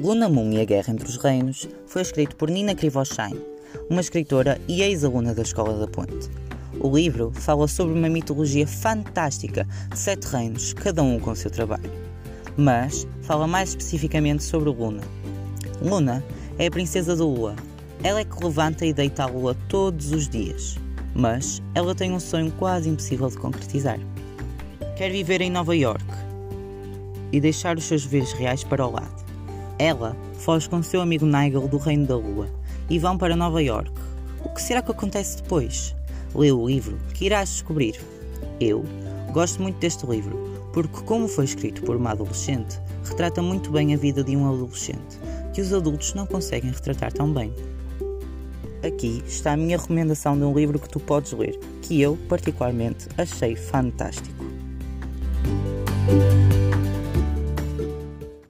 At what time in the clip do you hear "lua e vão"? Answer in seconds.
32.16-33.16